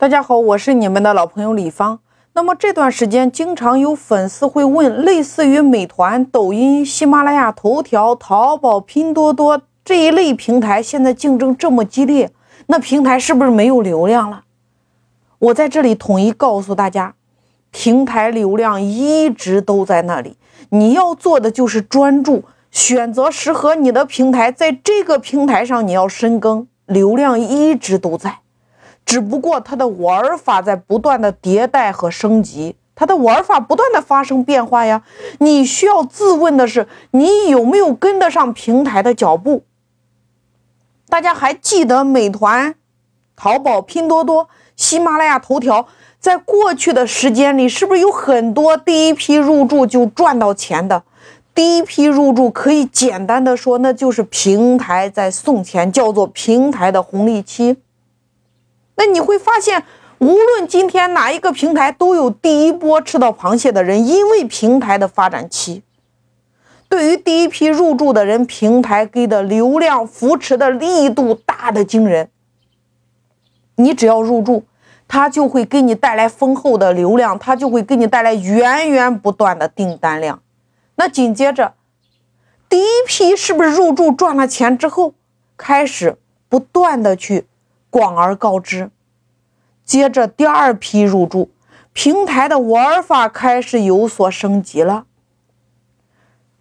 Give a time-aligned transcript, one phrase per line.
[0.00, 1.98] 大家好，我是你们的老朋友李芳。
[2.32, 12.30] 那么这段时间，经常有粉丝会问，类似于美团、抖音、喜马拉雅、头条、淘宝、拼多多这一类平台，现在竞争这么激烈，
[12.68, 14.44] 那平台是不是没有流量了？
[15.38, 17.14] 我在这里统一告诉大家，
[17.70, 20.38] 平台流量一直都在那里，
[20.70, 28.38] 你要做的就是专注，选择适合你的平台，在这个平台上你要深耕，流量一直都在。
[29.04, 35.02] 只不过它的玩法在不断的迭代和升级，它的玩法不断的发生变化呀。
[35.38, 39.64] 你需要自问的是，你有没有跟得上平台的脚步？
[41.08, 42.76] 大家还记得美团、
[43.34, 45.88] 淘宝、拼多多、喜马拉雅、头条，
[46.20, 51.02] 在过去的时间里，是不是有很多第一批入驻就赚到钱的？
[51.52, 57.78] 第一批入驻可以简单的说，那就是平台在送钱，叫做平台的红利期。
[59.00, 59.82] 那你会发现，
[60.18, 65.82] 无论今天哪一个平台，都有第一波吃到螃蟹的人，因为平台的发展期。
[66.86, 72.28] 对于第一批入驻的人，平台给的流量扶持的力度大的惊人。
[73.76, 74.64] 你只要入驻，
[75.08, 80.42] 它就会给你带来丰厚的流量，它就会给你带来源源不断的订单量。
[80.96, 81.72] 那紧接着，
[82.68, 85.14] 第一批是不是入驻赚了钱之后，
[85.56, 86.18] 开始
[86.50, 87.46] 不断的去。
[87.90, 88.90] 广而告之，
[89.84, 91.50] 接着第二批入驻，
[91.92, 95.06] 平台的玩法开始有所升级了。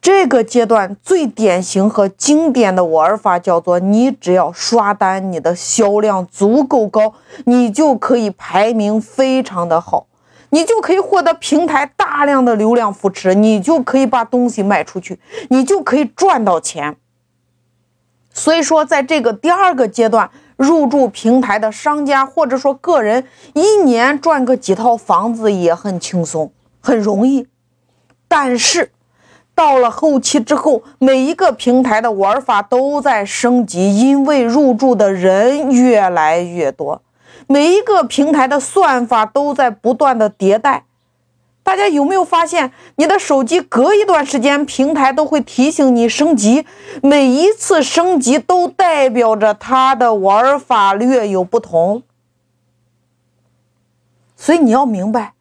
[0.00, 10.06] 这个阶段最典型和经典的玩法叫做：你只要刷单，你的销量足够高，你就可以排名非常的好，
[10.50, 15.18] 你就可以获得平台大量的流量扶持，你就可以把东西卖出去，
[15.50, 16.96] 你就可以赚到钱。
[18.32, 20.30] 所以说，在这个第二个阶段。
[20.56, 27.46] 入驻平台的商家或者说个人，一年赚个几套房子也很轻松，很容易。
[28.26, 28.90] 但是
[29.54, 37.02] 到了后期之后，每一个平台的玩法都在升级，因为入驻的人越来越多，
[37.46, 40.85] 每一个平台的算法都在不断的迭代。
[41.66, 46.64] 大家有没有发现，你的手机隔一段时间，平台都会提醒你升级，
[47.02, 52.04] 每一次升级都代表着它的玩法略有不同。
[54.36, 55.32] 所以你要明白，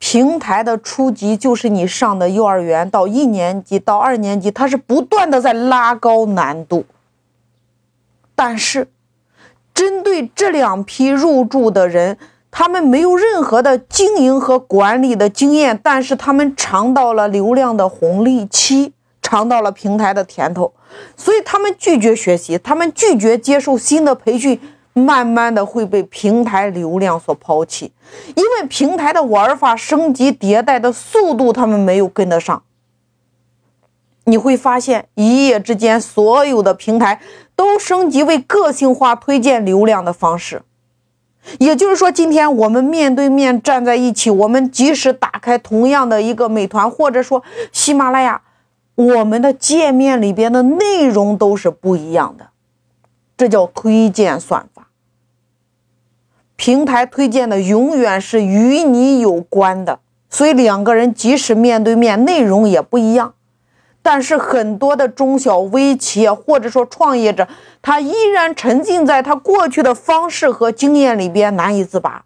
[0.00, 6.84] 平台的初级就是你上的幼儿园到一年级到二年级，它是不断的在拉高难度。
[8.34, 8.88] 但是，
[9.72, 12.18] 针对这两批入驻的人。
[12.54, 18.92] 他们没有任何的经营和管理的经验，但是他们尝到了流量的红利期，
[19.22, 20.74] 尝到了平台的甜头，
[21.16, 24.60] 所以他们拒绝学习，他们拒绝接受新的培训，
[24.92, 27.90] 慢慢的会被平台流量所抛弃，
[28.34, 32.62] 因为平台的玩法升级迭代的速度，他们没有跟得上。
[34.24, 37.20] 你会发现，一夜之间，所有的平台
[37.56, 40.62] 都升级为个性化推荐流量的方式。
[41.58, 47.42] 也就是说，今天我们面对面站在一起，我们即使打开同样的一个美团，或者说
[47.72, 48.40] 喜马拉雅，
[48.94, 52.48] 我们的界面里边的内容都是不一样的，
[53.36, 54.88] 这叫推荐算法。
[56.54, 59.98] 平台推荐的永远是与你有关的，
[60.30, 63.34] 所以两个人即使面对面，内容也不一样。
[64.02, 67.46] 但是很多的中小微企业或者说创业者，
[67.80, 72.24] 他依然沉浸在他过去的方式和经验里边难以自拔。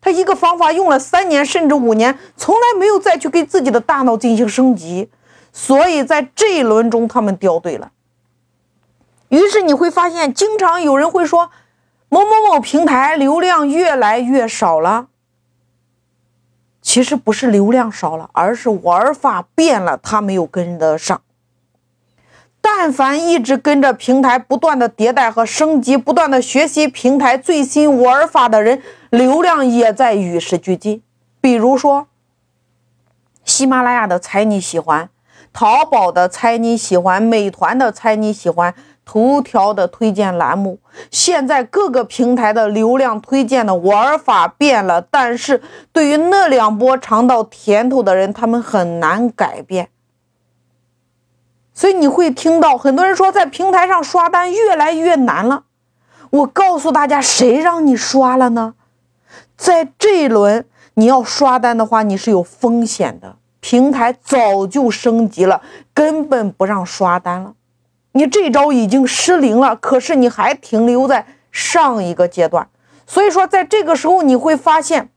[0.00, 5.10] 他一个方法用了三年甚至五年，从来没有再去给自己的大脑进行升级，
[5.52, 7.90] 所以在这一轮中他们掉队了。
[9.30, 11.50] 于是你会发现，经常有人会说，
[12.08, 15.06] 某某某平台流量越来越少了。
[16.86, 21.20] 其实不是流量少了，而是玩法变了，他没有跟得上。
[22.60, 28.80] 但凡一直跟着平台不断的迭代和升级，不断的学习平台最新玩法的人，
[29.10, 31.02] 流量也在与时俱进。
[31.40, 32.06] 比如说，
[33.44, 35.10] 喜马拉雅的猜你喜欢，
[35.52, 38.72] 淘宝的猜你喜欢，美团的猜你喜欢。
[39.06, 40.80] 头条的推荐栏目，
[41.10, 45.62] 现在各个平台的流量推荐的玩法变了，但是
[45.92, 49.88] 对于那两波尝到甜头的人，他们很难改变。
[51.72, 55.62] 所以你会听到很多人说，在平台上刷单越来越难了。
[56.30, 58.74] 我告诉大家，谁让你刷了呢？
[59.56, 63.36] 在这一轮你要刷单的话，你是有风险的。
[63.60, 65.62] 平台早就升级了，
[65.94, 67.54] 根本不让刷单了。
[68.16, 72.66] 你这招已经失灵了，可是你还停留在上一个阶段，
[73.06, 75.10] 所以说，在这个时候你会发现，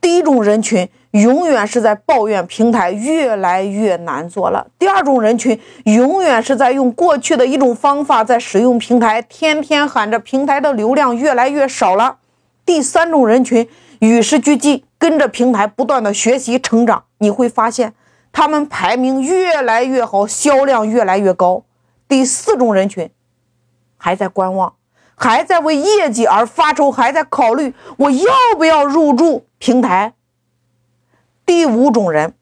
[0.00, 12.18] 第一种人群永远是在抱怨平台越来越难做了；第二种人群永远是在用过去的一种方法在使用平台，天天喊着平台的流量越来越少了；
[12.64, 13.68] 第三种人群
[14.00, 17.94] 与时俱进，跟着平台不断的学习成长，你会发现
[18.36, 21.64] 他们排名越来越好，销量越来越高；
[22.06, 23.10] 第四种人群
[23.96, 24.74] 还在观望。
[25.14, 30.12] 还在为业绩而发愁，还在考虑我要不要入驻平台。
[31.46, 32.34] 第五种人，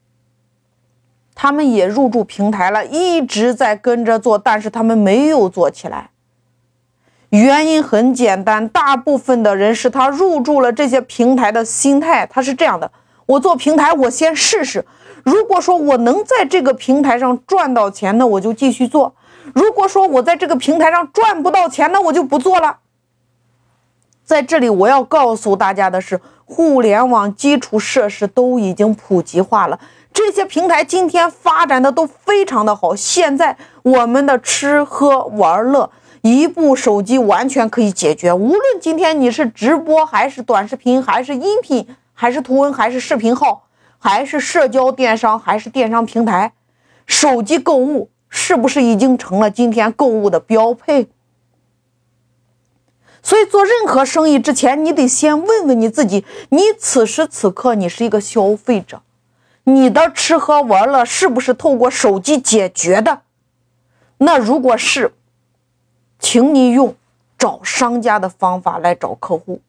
[1.33, 6.09] 他们也入驻平台了，一直在跟着做，但是他们没有做起来。
[7.29, 12.91] 原因很简单，大部分的人是他入驻了这些平台的心态，他是这样的：
[13.27, 14.85] 我做平台，我先试试。
[15.25, 19.15] 如果说我能在这个平台上赚到钱，那我就继续做。
[19.55, 22.77] 如果说我在这个平台上赚不到钱，那我就不做了。
[24.23, 29.79] 在这里，我要告诉大家的是，互联网基础设施都已经普及化了，
[30.13, 32.95] 这些平台今天发展的都非常的好。
[32.95, 35.89] 现在我们的吃喝玩乐，
[36.21, 38.31] 一部手机完全可以解决。
[38.31, 43.64] 无论今天你是直播，还是短视频，还是音频，还是图文，还是视频号，
[44.05, 46.53] 还是社交电商，还是电商平台，
[47.07, 48.11] 手机购物。
[48.29, 51.07] 是不是已经成了今天购物的标配？
[53.23, 59.01] 所以做任何生意之前，你得先问问你自己：你此时此刻你是一个消费者，
[59.63, 63.21] 你的吃喝玩乐是不是透过手机解决的？
[64.19, 65.15] 那如果是，
[66.19, 66.95] 请你用
[67.39, 69.61] 找商家的方法来找客户，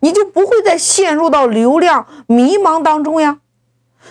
[0.00, 3.38] 你就不会再陷入到流量迷茫当中呀。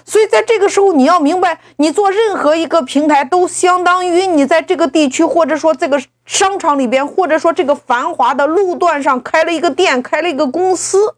[0.06, 11.16] 所以，在这个时候，你要明白，你做任何一个平台，都相当于你在这个地区，或者说这个商场里边，或者说这个繁华的路段上开了一个店，开了一个公司。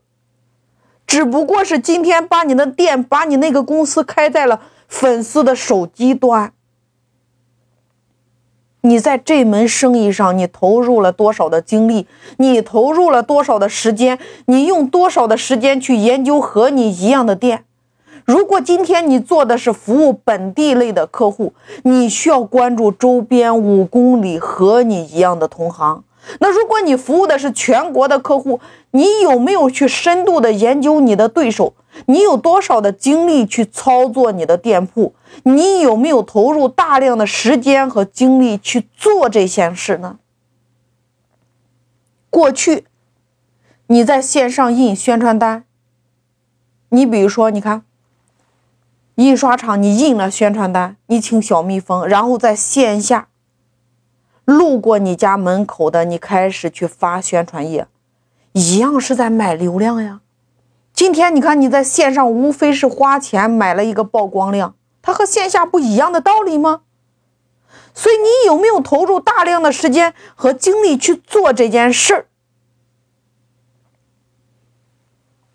[1.06, 6.54] 只不过是今天把你的店，把你那个公司开在了粉丝的手机端。
[8.82, 12.08] 你在这门生意上，你投入了多少的精力？
[12.38, 14.18] 你投入了多少的时间？
[14.46, 17.66] 你用多少的时间去研究和你一样的店？
[18.30, 26.04] 如果今天你做的是服务本地类的客户，你需要关注周边五公里和你一样的同行。
[26.40, 28.60] 那如果你服务的是全国的客户，
[28.92, 31.74] 你有没有去深度的研究你的对手？
[32.06, 35.16] 你有多少的精力去操作你的店铺？
[35.42, 40.20] 你有没有投入大量的时间和精力去做这件事呢？
[42.30, 42.86] 过去，
[43.88, 45.64] 你在线上印宣传单，
[46.90, 47.82] 你比如说，你看。
[49.19, 53.27] 印刷厂，你印了宣传单，你请小蜜蜂，然后在线下
[54.45, 57.86] 路过你家门口的，你开始去发宣传页，
[58.54, 60.21] 一样是在买流量呀。
[60.94, 66.83] 今天你看你在线上无非是花钱买了一个曝光量，它和线下不一样的道理吗？
[67.94, 72.25] 所以你有没有投入大量的时间和精力去做这件事儿？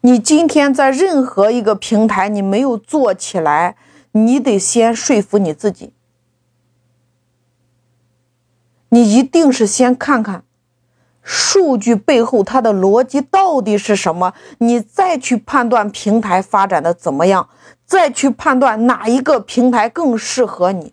[0.06, 3.76] 你今天在任何一个平台，你没有做起来，
[4.12, 5.94] 你得先说服你自己。
[8.90, 10.44] 你一定是先看看
[11.22, 17.48] 数据背后它的逻辑到底是什么，你再去判断平台发展的怎么样，
[17.86, 20.92] 再去判断哪一个平台更适合你。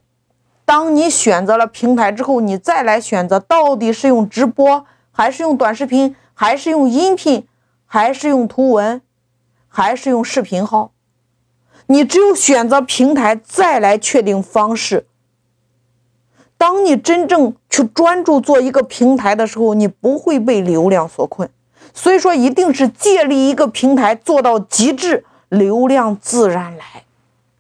[0.64, 7.46] 当你选择了平台之后，你再来选择到底是用直播，还是用短视频，还是用音频。
[7.94, 9.02] 还是用图文，
[9.68, 10.94] 还是用视频号？
[11.88, 15.08] 你只有选择平台，再来确定方式。
[16.58, 21.50] 当你真正去专注做一个平台的时候，你不会被流量所困。
[21.94, 27.04] 所以说，一定是借力一个平台做到极致，流量自然来。